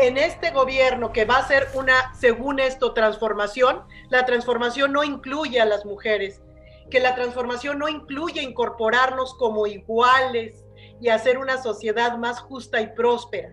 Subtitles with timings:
[0.00, 5.60] en este gobierno que va a ser una, según esto, transformación, la transformación no incluye
[5.60, 6.42] a las mujeres,
[6.90, 10.64] que la transformación no incluye incorporarnos como iguales
[11.00, 13.52] y hacer una sociedad más justa y próspera.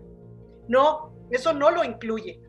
[0.68, 2.40] No, eso no lo incluye.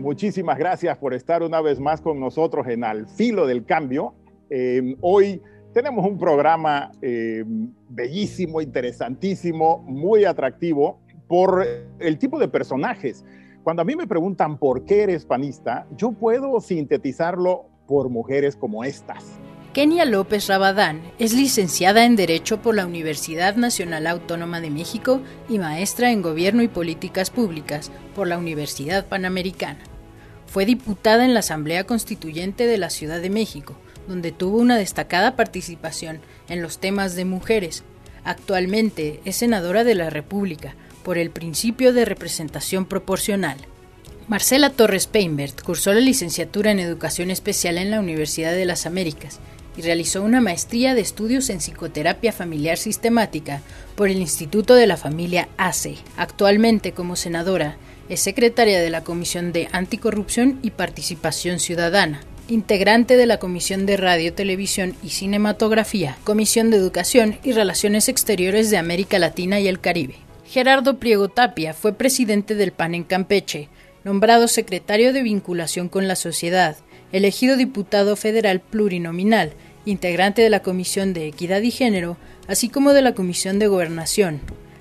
[0.00, 4.14] Muchísimas gracias por estar una vez más con nosotros en Al Filo del Cambio.
[4.50, 5.40] Eh, hoy
[5.72, 7.44] tenemos un programa eh,
[7.88, 11.64] bellísimo, interesantísimo, muy atractivo por
[12.00, 13.24] el tipo de personajes.
[13.62, 18.82] Cuando a mí me preguntan por qué eres panista, yo puedo sintetizarlo por mujeres como
[18.82, 19.38] estas.
[19.72, 25.60] Kenia López Rabadán es licenciada en Derecho por la Universidad Nacional Autónoma de México y
[25.60, 29.78] maestra en Gobierno y Políticas Públicas por la Universidad Panamericana.
[30.46, 33.76] Fue diputada en la Asamblea Constituyente de la Ciudad de México,
[34.10, 37.84] donde tuvo una destacada participación en los temas de mujeres.
[38.24, 43.56] Actualmente es senadora de la República por el principio de representación proporcional.
[44.26, 49.40] Marcela Torres Peinbert cursó la licenciatura en Educación Especial en la Universidad de las Américas
[49.76, 53.62] y realizó una maestría de estudios en psicoterapia familiar sistemática
[53.94, 55.96] por el Instituto de la Familia ACE.
[56.16, 57.76] Actualmente, como senadora,
[58.08, 62.20] es secretaria de la Comisión de Anticorrupción y Participación Ciudadana,
[62.50, 68.70] integrante de la Comisión de Radio, Televisión y Cinematografía, Comisión de Educación y Relaciones Exteriores
[68.70, 70.16] de América Latina y el Caribe.
[70.44, 73.68] Gerardo Priego Tapia fue presidente del PAN en Campeche,
[74.02, 76.76] nombrado secretario de Vinculación con la Sociedad,
[77.12, 79.52] elegido diputado federal plurinominal,
[79.84, 82.16] integrante de la Comisión de Equidad y Género,
[82.48, 84.40] así como de la Comisión de Gobernación,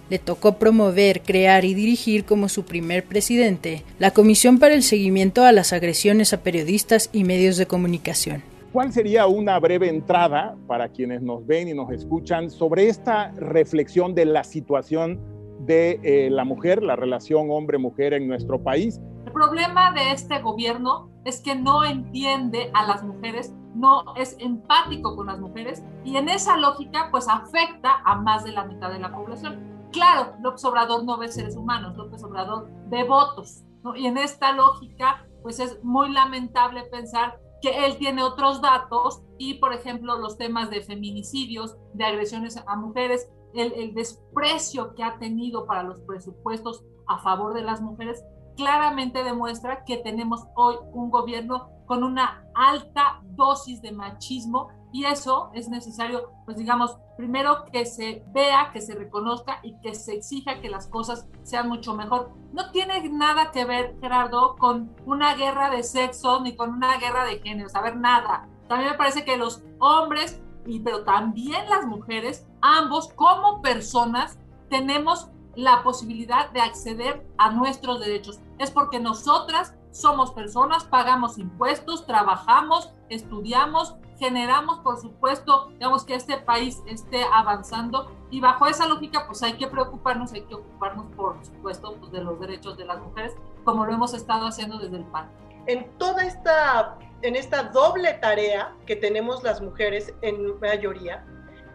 [0.09, 5.43] le tocó promover, crear y dirigir como su primer presidente la Comisión para el Seguimiento
[5.43, 8.43] a las Agresiones a Periodistas y Medios de Comunicación.
[8.71, 14.13] ¿Cuál sería una breve entrada para quienes nos ven y nos escuchan sobre esta reflexión
[14.13, 15.19] de la situación
[15.61, 19.01] de eh, la mujer, la relación hombre-mujer en nuestro país?
[19.25, 25.15] El problema de este gobierno es que no entiende a las mujeres, no es empático
[25.15, 28.99] con las mujeres y en esa lógica pues afecta a más de la mitad de
[28.99, 29.78] la población.
[29.91, 33.63] Claro, López Obrador no ve seres humanos, López Obrador ve votos.
[33.95, 39.55] Y en esta lógica, pues es muy lamentable pensar que él tiene otros datos y,
[39.55, 45.65] por ejemplo, los temas de feminicidios, de agresiones a mujeres, el desprecio que ha tenido
[45.65, 48.23] para los presupuestos a favor de las mujeres,
[48.55, 55.51] claramente demuestra que tenemos hoy un gobierno con una alta dosis de machismo y eso
[55.53, 60.61] es necesario, pues digamos, primero que se vea, que se reconozca y que se exija
[60.61, 62.31] que las cosas sean mucho mejor.
[62.53, 67.25] No tiene nada que ver, Gerardo, con una guerra de sexo ni con una guerra
[67.25, 68.47] de género, saber nada.
[68.67, 74.39] También me parece que los hombres, y, pero también las mujeres, ambos como personas,
[74.69, 78.39] tenemos la posibilidad de acceder a nuestros derechos.
[78.57, 86.37] Es porque nosotras somos personas, pagamos impuestos, trabajamos, estudiamos, generamos, por supuesto, digamos que este
[86.37, 91.43] país esté avanzando y bajo esa lógica, pues hay que preocuparnos, hay que ocuparnos, por
[91.43, 95.05] supuesto, pues, de los derechos de las mujeres, como lo hemos estado haciendo desde el
[95.05, 95.31] PAN.
[95.65, 101.25] En toda esta, en esta doble tarea que tenemos las mujeres en mayoría,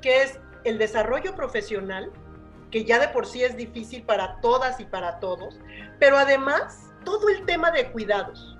[0.01, 2.13] que es el desarrollo profesional,
[2.71, 5.59] que ya de por sí es difícil para todas y para todos,
[5.99, 8.54] pero además todo el tema de cuidados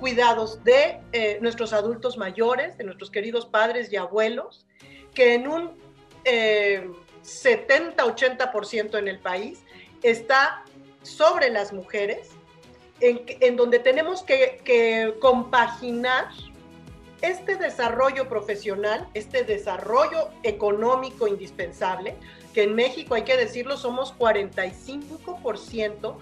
[0.00, 4.66] cuidados de eh, nuestros adultos mayores, de nuestros queridos padres y abuelos,
[5.14, 5.78] que en un
[6.24, 9.62] 70-80% eh, en el país
[10.02, 10.64] está
[11.02, 12.30] sobre las mujeres,
[13.00, 16.28] en, donde tenemos que, que compaginar
[17.22, 22.16] este desarrollo profesional, este desarrollo económico indispensable,
[22.52, 26.16] que en México, hay que decirlo, somos 45%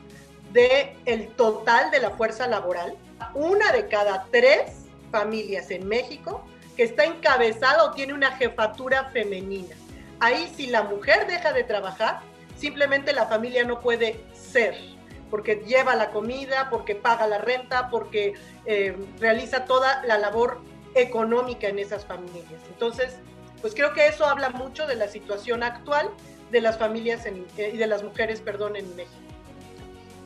[0.52, 2.96] del el total de la fuerza laboral,
[3.34, 6.44] una de cada tres familias en México
[6.76, 9.74] que está encabezada o tiene una jefatura femenina.
[10.20, 12.20] Ahí si la mujer deja de trabajar,
[12.56, 14.76] simplemente la familia no puede ser,
[15.30, 18.34] porque lleva la comida, porque paga la renta, porque
[18.64, 20.60] eh, realiza toda la labor
[20.94, 22.60] económica en esas familias.
[22.68, 23.16] Entonces,
[23.60, 26.08] pues creo que eso habla mucho de la situación actual
[26.50, 29.27] de las familias eh, y de las mujeres, perdón, en México.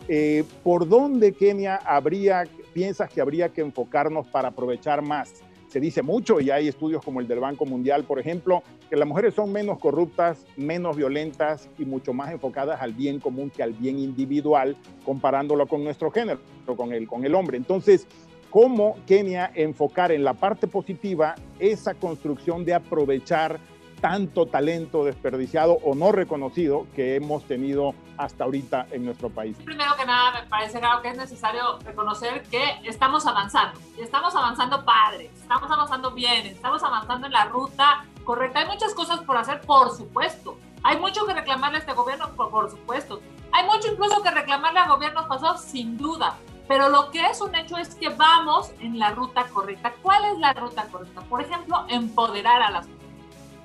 [0.08, 5.42] Eh, ¿Por dónde, Kenia, habría piensas que habría que enfocarnos para aprovechar más?
[5.68, 9.08] Se dice mucho y hay estudios como el del Banco Mundial, por ejemplo, que las
[9.08, 13.72] mujeres son menos corruptas, menos violentas y mucho más enfocadas al bien común que al
[13.72, 16.40] bien individual, comparándolo con nuestro género,
[16.76, 17.56] con el, con el hombre.
[17.56, 18.06] Entonces,
[18.50, 23.58] ¿cómo Kenia enfocar en la parte positiva esa construcción de aprovechar
[24.02, 29.56] tanto talento desperdiciado o no reconocido que hemos tenido hasta ahorita en nuestro país.
[29.64, 34.84] Primero que nada, me parece que es necesario reconocer que estamos avanzando, y estamos avanzando
[34.84, 38.58] padres, estamos avanzando bien, estamos avanzando en la ruta correcta.
[38.58, 40.58] Hay muchas cosas por hacer, por supuesto.
[40.82, 43.20] Hay mucho que reclamarle a este gobierno, por, por supuesto.
[43.52, 46.36] Hay mucho incluso que reclamarle a gobiernos pasados, sin duda.
[46.66, 49.92] Pero lo que es un hecho es que vamos en la ruta correcta.
[50.02, 51.20] ¿Cuál es la ruta correcta?
[51.22, 53.01] Por ejemplo, empoderar a las mujeres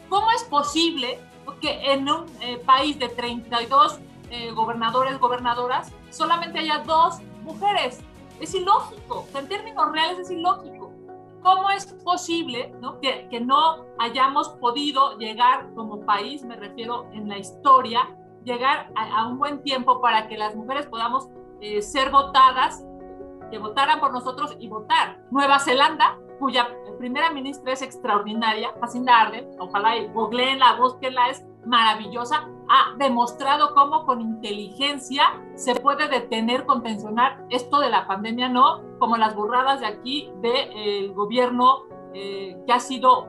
[0.09, 1.19] ¿Cómo es posible
[1.61, 3.99] que en un eh, país de 32
[4.29, 7.99] eh, gobernadores, gobernadoras, solamente haya dos mujeres?
[8.39, 10.91] Es ilógico, en términos reales es ilógico.
[11.41, 17.37] ¿Cómo es posible Que, que, no hayamos podido llegar como país, me refiero en la
[17.37, 21.29] historia, llegar a, un buen tiempo para que las mujeres podamos
[21.61, 22.83] eh, ser votadas,
[23.49, 25.19] que votaran por nosotros y votar?
[25.31, 26.67] Nueva Zelanda cuya
[26.97, 34.21] primera ministra es extraordinaria, Jacinda Arden, ojalá googleenla, búsquenla, es maravillosa, ha demostrado cómo con
[34.21, 35.23] inteligencia
[35.55, 41.13] se puede detener, contencionar esto de la pandemia, no como las burradas de aquí del
[41.13, 43.27] gobierno eh, que ha sido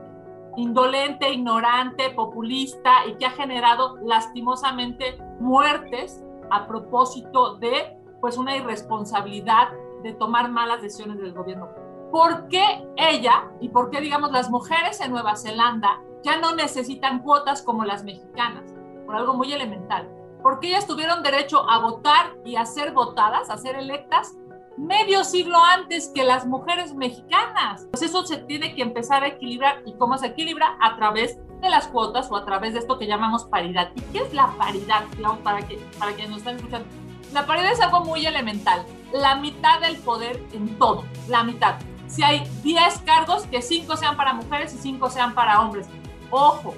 [0.56, 9.68] indolente, ignorante, populista y que ha generado lastimosamente muertes a propósito de pues una irresponsabilidad
[10.02, 11.68] de tomar malas decisiones del gobierno
[12.10, 17.20] ¿Por qué ella y por qué, digamos, las mujeres en Nueva Zelanda ya no necesitan
[17.20, 18.74] cuotas como las mexicanas?
[19.04, 20.08] Por algo muy elemental.
[20.42, 24.36] Porque ellas tuvieron derecho a votar y a ser votadas, a ser electas,
[24.78, 27.86] medio siglo antes que las mujeres mexicanas.
[27.90, 29.82] Pues eso se tiene que empezar a equilibrar.
[29.84, 30.78] ¿Y cómo se equilibra?
[30.80, 33.90] A través de las cuotas o a través de esto que llamamos paridad.
[33.96, 35.04] ¿Y qué es la paridad?
[35.16, 35.58] Digamos, para,
[35.98, 36.88] para quienes nos están escuchando.
[37.32, 38.86] La paridad es algo muy elemental.
[39.12, 41.04] La mitad del poder en todo.
[41.28, 41.74] La mitad
[42.08, 45.86] si hay 10 cargos, que 5 sean para mujeres y 5 sean para hombres.
[46.30, 46.74] Ojo,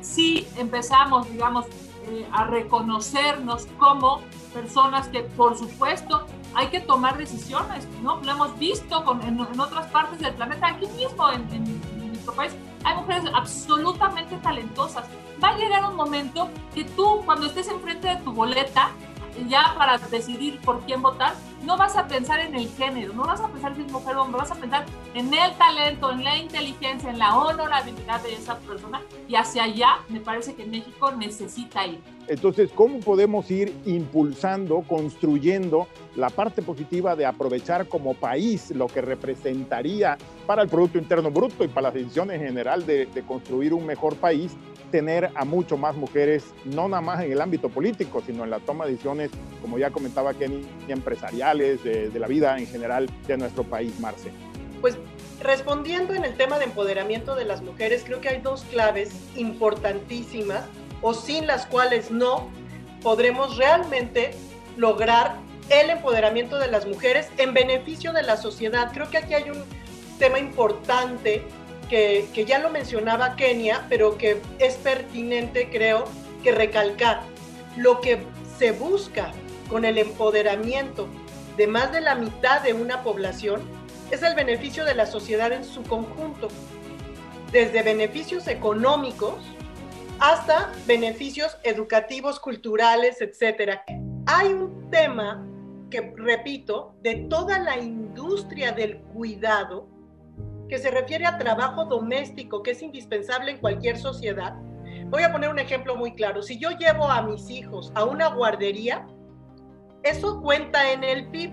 [0.00, 1.66] si empezamos, digamos,
[2.08, 4.20] eh, a reconocernos como
[4.52, 8.20] personas que, por supuesto, hay que tomar decisiones, ¿no?
[8.20, 12.52] Lo hemos visto con, en, otras partes del planeta, aquí mismo en, en nuestro país,
[12.84, 15.04] hay mujeres absolutamente talentosas.
[15.42, 18.90] Va a llegar un momento que tú, cuando estés enfrente de tu boleta,
[19.48, 23.40] ya para decidir por quién votar, no vas a pensar en el género, no vas
[23.40, 26.36] a pensar si es mujer o hombre, vas a pensar en el talento, en la
[26.36, 31.86] inteligencia, en la honorabilidad de esa persona y hacia allá me parece que México necesita
[31.86, 32.00] ir.
[32.28, 39.00] Entonces, ¿cómo podemos ir impulsando, construyendo la parte positiva de aprovechar como país lo que
[39.00, 40.16] representaría
[40.46, 43.86] para el Producto Interno Bruto y para las decisiones en general de, de construir un
[43.86, 44.56] mejor país
[44.92, 48.60] tener a mucho más mujeres, no nada más en el ámbito político, sino en la
[48.60, 49.30] toma de decisiones,
[49.60, 54.30] como ya comentaba Kenny, empresariales, de, de la vida en general de nuestro país, Marce.
[54.80, 54.96] Pues
[55.40, 60.64] respondiendo en el tema de empoderamiento de las mujeres, creo que hay dos claves importantísimas
[61.00, 62.48] o sin las cuales no
[63.02, 64.32] podremos realmente
[64.76, 65.36] lograr
[65.70, 68.90] el empoderamiento de las mujeres en beneficio de la sociedad.
[68.92, 69.64] Creo que aquí hay un
[70.18, 71.42] tema importante
[71.92, 76.04] que, ya lo mencionaba Kenia, pero que es pertinente, creo,
[76.42, 77.20] que recalcar.
[77.76, 78.22] Lo que
[78.58, 79.30] se busca
[79.68, 81.06] con el empoderamiento
[81.58, 83.60] de más de la mitad de una población
[84.10, 86.48] es el beneficio de la sociedad en su conjunto,
[87.50, 89.34] desde beneficios económicos
[90.18, 93.80] hasta beneficios educativos, culturales, etc.
[94.24, 95.46] Hay un tema
[95.90, 99.91] que, repito, de toda la industria del cuidado
[100.72, 104.54] que se refiere a trabajo doméstico, que es indispensable en cualquier sociedad.
[105.10, 106.40] Voy a poner un ejemplo muy claro.
[106.40, 109.06] Si yo llevo a mis hijos a una guardería,
[110.02, 111.52] eso cuenta en el PIB.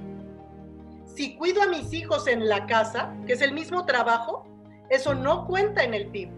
[1.03, 4.47] Si cuido a mis hijos en la casa, que es el mismo trabajo,
[4.89, 6.29] eso no cuenta en el PIB.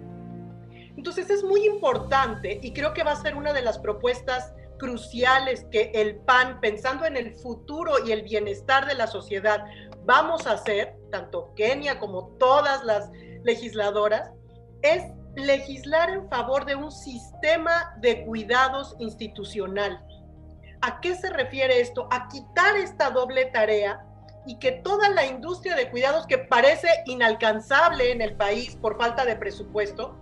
[0.98, 5.68] Entonces es muy importante y creo que va a ser una de las propuestas cruciales
[5.72, 9.64] que el PAN, pensando en el futuro y el bienestar de la sociedad,
[10.06, 13.12] vamos a hacer, tanto Kenia como todas las
[13.44, 14.32] legisladoras,
[14.82, 15.04] es
[15.36, 20.04] legislar en favor de un sistema de cuidados institucional.
[20.82, 22.08] ¿A qué se refiere esto?
[22.10, 24.04] A quitar esta doble tarea
[24.48, 29.26] y que toda la industria de cuidados que parece inalcanzable en el país por falta
[29.26, 30.18] de presupuesto,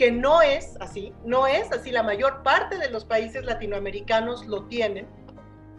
[0.00, 4.64] que no es así, no es así, la mayor parte de los países latinoamericanos lo
[4.64, 5.06] tienen,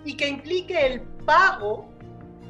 [0.05, 1.89] y que implique el pago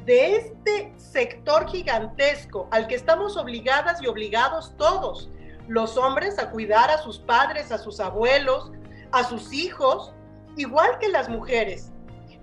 [0.04, 5.30] de este sector gigantesco al que estamos obligadas y obligados todos,
[5.66, 8.70] los hombres a cuidar a sus padres, a sus abuelos,
[9.10, 10.12] a sus hijos,
[10.58, 11.90] igual que las mujeres,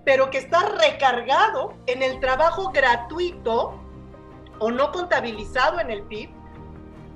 [0.04, 3.80] pero que está recargado en el trabajo gratuito
[4.58, 6.39] o no contabilizado en el PIB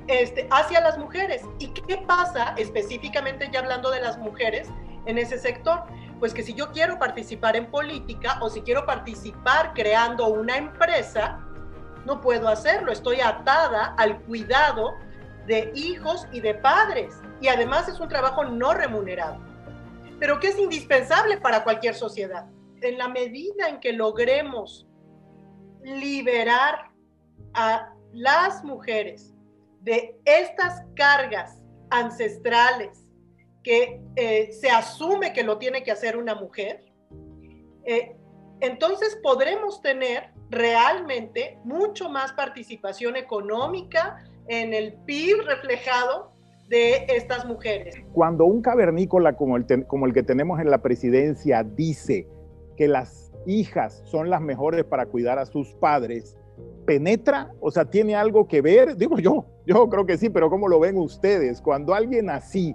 [0.06, 1.42] este, hacia las mujeres.
[1.58, 4.68] ¿Y qué pasa específicamente ya hablando de las mujeres
[5.06, 5.84] en ese sector?
[6.18, 11.40] Pues que si yo quiero participar en política o si quiero participar creando una empresa,
[12.04, 12.92] no puedo hacerlo.
[12.92, 14.94] Estoy atada al cuidado
[15.46, 17.20] de hijos y de padres.
[17.40, 19.38] Y además es un trabajo no remunerado,
[20.18, 22.46] pero que es indispensable para cualquier sociedad.
[22.80, 24.86] En la medida en que logremos
[25.82, 26.90] liberar
[27.54, 29.33] a las mujeres
[29.84, 31.60] de estas cargas
[31.90, 33.06] ancestrales
[33.62, 36.84] que eh, se asume que lo tiene que hacer una mujer,
[37.84, 38.16] eh,
[38.60, 46.32] entonces podremos tener realmente mucho más participación económica en el PIB reflejado
[46.68, 47.94] de estas mujeres.
[48.12, 52.26] Cuando un cavernícola como el, como el que tenemos en la presidencia dice
[52.76, 56.38] que las hijas son las mejores para cuidar a sus padres,
[56.84, 60.68] penetra, o sea, tiene algo que ver, digo yo, yo creo que sí, pero ¿cómo
[60.68, 61.60] lo ven ustedes?
[61.60, 62.74] Cuando alguien así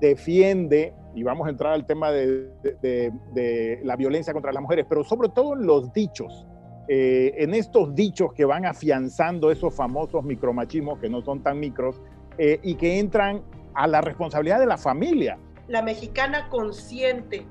[0.00, 5.28] defiende, y vamos a entrar al tema de, la violencia contra las mujeres, pero sobre
[5.28, 6.46] todo en los dichos,
[6.88, 12.00] eh, en estos dichos que van afianzando esos famosos micromachismos que no son tan micros
[12.36, 13.42] eh, y que entran
[13.72, 15.38] a la responsabilidad de la familia.
[15.66, 17.46] La mexicana consciente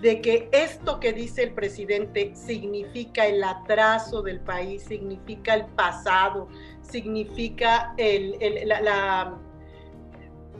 [0.00, 6.48] de que esto que dice el presidente significa el atraso del país, significa el pasado,
[6.82, 9.34] significa la,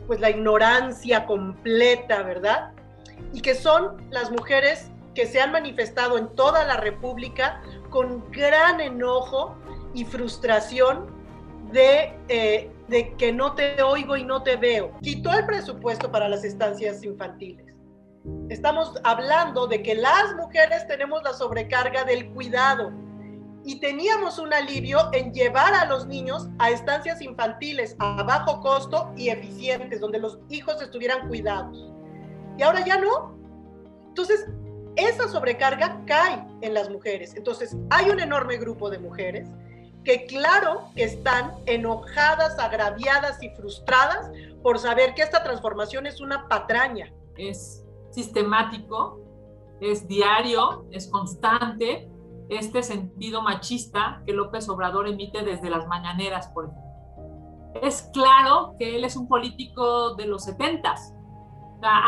[0.06, 2.72] pues la ignorancia completa, ¿verdad?
[3.32, 8.80] Y que son las mujeres que se han manifestado en toda la República con gran
[8.80, 9.56] enojo
[9.94, 11.06] y frustración
[11.72, 14.92] de, eh, de que no te oigo y no te veo.
[15.02, 17.63] Quitó el presupuesto para las estancias infantiles
[18.48, 22.92] Estamos hablando de que las mujeres tenemos la sobrecarga del cuidado
[23.64, 29.12] y teníamos un alivio en llevar a los niños a estancias infantiles a bajo costo
[29.16, 31.90] y eficientes, donde los hijos estuvieran cuidados.
[32.58, 33.36] Y ahora ya no.
[34.08, 34.46] Entonces,
[34.96, 37.34] esa sobrecarga cae en las mujeres.
[37.34, 39.48] Entonces, hay un enorme grupo de mujeres
[40.04, 44.30] que claro que están enojadas, agraviadas y frustradas
[44.62, 47.10] por saber que esta transformación es una patraña.
[47.36, 47.83] Es
[48.14, 49.20] sistemático,
[49.80, 52.08] es diario, es constante,
[52.48, 56.84] este sentido machista que López Obrador emite desde las mañaneras, por ejemplo.
[57.82, 61.14] Es claro que él es un político de los setentas.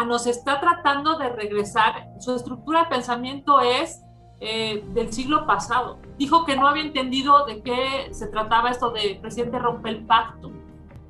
[0.06, 2.08] nos está tratando de regresar.
[2.18, 4.02] Su estructura de pensamiento es
[4.40, 5.98] eh, del siglo pasado.
[6.18, 10.52] Dijo que no había entendido de qué se trataba esto de presidente rompe el pacto.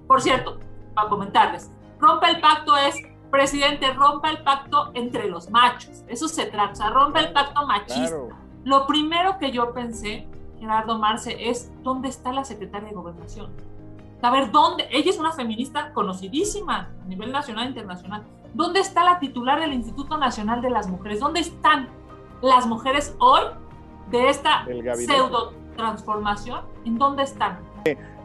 [0.07, 0.59] Por cierto,
[0.95, 2.97] para comentarles, rompe el pacto es
[3.31, 6.05] presidente, rompa el pacto entre los machos.
[6.09, 8.17] Eso se trata, o sea, rompe el pacto machista.
[8.65, 10.27] Lo primero que yo pensé,
[10.59, 13.51] Gerardo Marce, es dónde está la secretaria de gobernación.
[14.23, 14.89] A ver, ¿dónde?
[14.91, 18.25] Ella es una feminista conocidísima a nivel nacional e internacional.
[18.55, 21.21] ¿Dónde está la titular del Instituto Nacional de las Mujeres?
[21.21, 21.89] ¿Dónde están
[22.43, 23.43] las mujeres hoy
[24.11, 24.65] de esta
[24.97, 26.63] pseudo transformación?
[26.85, 27.59] ¿En dónde están?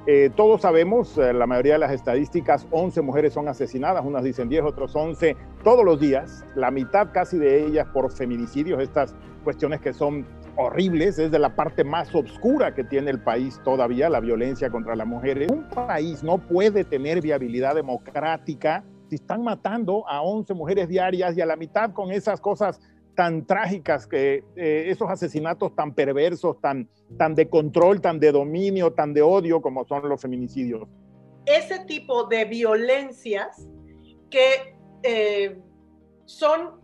[0.08, 4.50] Eh, todos sabemos, eh, la mayoría de las estadísticas, 11 mujeres son asesinadas, unas dicen
[4.50, 9.80] 10, otros 11, todos los días, la mitad casi de ellas por feminicidios, estas cuestiones
[9.80, 10.26] que son
[10.58, 14.96] horribles, es de la parte más oscura que tiene el país todavía, la violencia contra
[14.96, 15.52] las mujeres.
[15.52, 21.42] Un país no puede tener viabilidad democrática si están matando a 11 mujeres diarias y
[21.42, 22.82] a la mitad con esas cosas
[23.16, 28.94] tan trágicas, que eh, esos asesinatos tan perversos, tan, tan de control, tan de dominio,
[28.94, 30.88] tan de odio como son los feminicidios.
[31.46, 33.68] Ese tipo de violencias
[34.30, 35.60] que eh,
[36.26, 36.80] son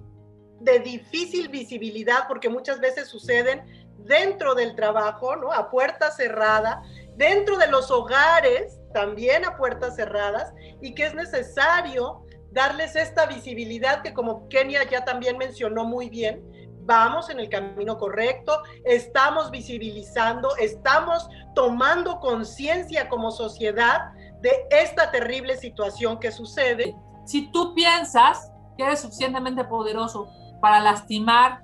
[0.60, 3.62] de difícil visibilidad porque muchas veces suceden
[4.00, 5.52] dentro del trabajo, ¿no?
[5.52, 6.82] A puerta cerrada,
[7.16, 12.24] dentro de los hogares, también a puertas cerradas, y que es necesario
[12.58, 16.44] darles esta visibilidad que como Kenia ya también mencionó muy bien,
[16.88, 24.12] vamos en el camino correcto, estamos visibilizando, estamos tomando conciencia como sociedad
[24.42, 26.96] de esta terrible situación que sucede.
[27.26, 30.28] Si tú piensas que eres suficientemente poderoso
[30.60, 31.62] para lastimar,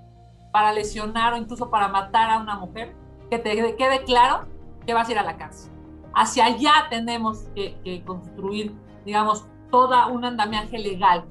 [0.52, 2.96] para lesionar o incluso para matar a una mujer,
[3.32, 4.46] que te quede claro
[4.86, 5.72] que vas a ir a la cárcel.
[6.14, 11.26] Hacia allá tenemos que, construir, digamos, toda un andamiaje legal,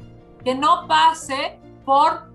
[0.44, 2.28] que no pase por,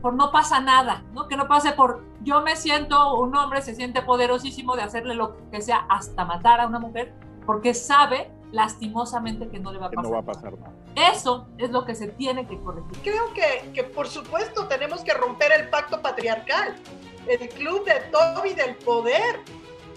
[0.00, 1.26] por no pasa nada, ¿no?
[1.26, 5.36] que no pase por yo me siento, un hombre se siente poderosísimo de hacerle lo
[5.50, 7.12] que sea hasta matar a una mujer,
[7.46, 10.72] porque sabe lastimosamente que no le va a pasar, no va a pasar nada.
[10.94, 13.02] Eso es lo que se tiene que corregir.
[13.02, 16.76] Creo que, que por supuesto tenemos que romper el pacto patriarcal,
[17.26, 19.40] el club de Toby del poder,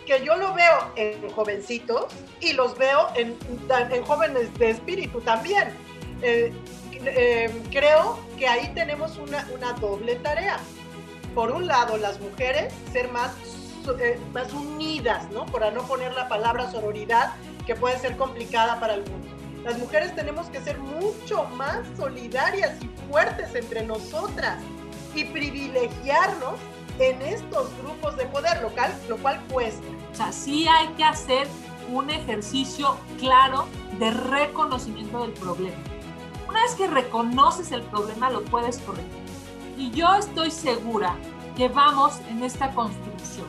[0.06, 2.06] que yo lo veo en jovencitos
[2.40, 3.38] y los veo en,
[3.70, 5.70] en jóvenes de espíritu también.
[6.22, 6.54] Eh,
[7.06, 10.58] eh, creo que ahí tenemos una, una, doble tarea.
[11.36, 13.34] Por un lado, las mujeres ser más,
[14.00, 15.46] eh, más unidas, ¿no?
[15.48, 17.34] Para no poner la palabra sororidad,
[17.66, 19.28] que puede ser complicada para algunos.
[19.64, 24.58] Las mujeres tenemos que ser mucho más solidarias y fuertes entre nosotras
[25.16, 26.56] y privilegiarnos
[27.00, 29.88] en estos grupos de poder local, lo cual cuesta.
[30.12, 31.48] O sea, sí hay que hacer
[31.92, 33.68] un ejercicio claro
[34.00, 35.78] de reconocimiento del problema.
[36.48, 39.12] Una vez que reconoces el problema, lo puedes corregir.
[39.78, 41.16] Y yo estoy segura
[41.56, 43.48] que vamos en esta construcción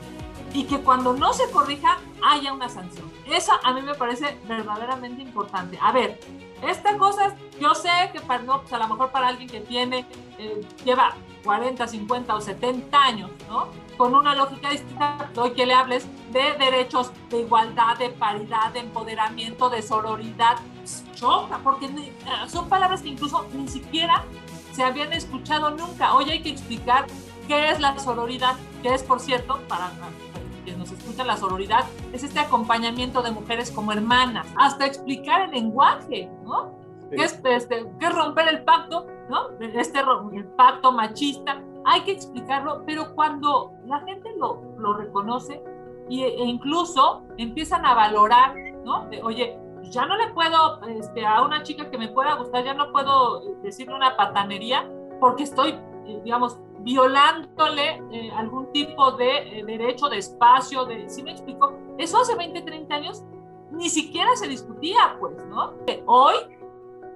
[0.53, 3.11] y que cuando no se corrija haya una sanción.
[3.27, 5.79] Eso a mí me parece verdaderamente importante.
[5.83, 6.21] A ver,
[6.63, 10.07] esta cosa, yo sé que para, no, pues a lo mejor para alguien que tiene,
[10.39, 11.15] eh, lleva
[11.45, 13.69] 40, 50 o 70 años, ¿no?
[13.97, 18.81] Con una lógica distinta, hoy que le hables de derechos, de igualdad, de paridad, de
[18.81, 20.57] empoderamiento, de sororidad,
[21.15, 21.89] choca, porque
[22.49, 24.25] son palabras que incluso ni siquiera
[24.73, 26.15] se habían escuchado nunca.
[26.15, 27.07] Hoy hay que explicar
[27.47, 29.93] qué es la sororidad, que es, por cierto, para
[30.65, 35.51] que nos escucha la sororidad, es este acompañamiento de mujeres como hermanas, hasta explicar el
[35.51, 36.73] lenguaje, ¿no?
[37.11, 39.07] ¿Qué es, este, qué es romper el pacto?
[39.29, 39.51] ¿No?
[39.61, 45.63] Este el pacto machista, hay que explicarlo, pero cuando la gente lo, lo reconoce
[46.09, 48.55] y, e incluso empiezan a valorar,
[48.85, 49.07] ¿no?
[49.09, 52.75] De, oye, ya no le puedo, este, a una chica que me pueda gustar, ya
[52.75, 54.89] no puedo decirle una patanería
[55.21, 55.71] porque estoy,
[56.07, 61.73] eh, digamos, violándole eh, algún tipo de eh, derecho, de espacio, de, ¿sí me explico?
[61.97, 63.25] Eso hace 20, 30 años
[63.71, 65.73] ni siquiera se discutía, pues, ¿no?
[66.07, 66.35] Hoy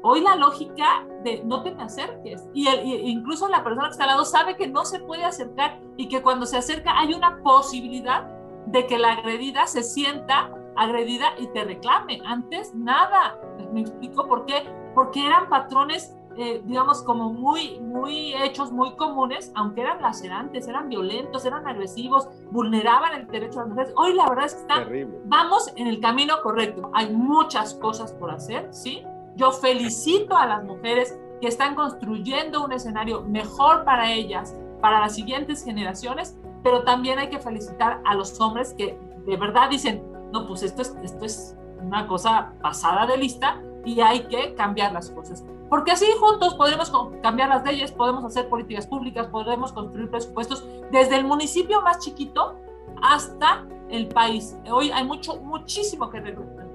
[0.03, 4.05] Hoy la lógica de no te me acerques y, el, incluso la persona que está
[4.05, 7.43] al lado sabe que no se puede acercar y que cuando se acerca hay una
[7.43, 8.29] posibilidad
[8.67, 12.21] de que la agredida se sienta agredida y te reclame.
[12.25, 13.39] Antes nada.
[13.73, 14.63] ¿Me explico por qué?
[14.95, 20.89] Porque eran patrones, eh, digamos, como muy, muy hechos, muy comunes, aunque eran lacerantes, eran
[20.89, 23.93] violentos, eran agresivos, vulneraban el derecho a las mujeres.
[23.97, 24.89] Hoy la verdad es que está,
[25.25, 26.91] vamos en el camino correcto.
[26.95, 29.05] Hay muchas cosas por hacer, ¿sí?
[29.39, 35.15] Yo felicito a las mujeres que están construyendo un escenario mejor para ellas, para las
[35.15, 40.45] siguientes generaciones, pero también hay que felicitar a los hombres que de verdad dicen, no,
[40.49, 45.09] pues esto es, esto es una cosa pasada de lista y hay que cambiar las
[45.13, 45.45] cosas.
[45.71, 51.15] Porque así juntos podremos cambiar las leyes, podemos hacer políticas públicas, podemos construir presupuestos desde
[51.15, 52.57] el municipio más chiquito
[53.03, 54.57] hasta el país.
[54.69, 56.21] Hoy hay mucho, muchísimo que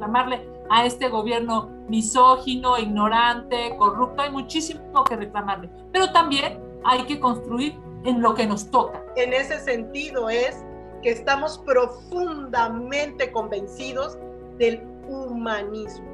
[0.03, 7.19] reclamarle a este gobierno misógino, ignorante, corrupto, hay muchísimo que reclamarle, pero también hay que
[7.19, 9.01] construir en lo que nos toca.
[9.15, 10.63] En ese sentido es
[11.01, 14.17] que estamos profundamente convencidos
[14.57, 16.05] del humanismo,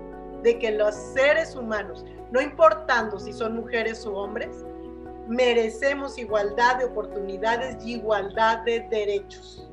[0.43, 4.65] de que los seres humanos, no importando si son mujeres o hombres,
[5.28, 9.67] merecemos igualdad de oportunidades y igualdad de derechos.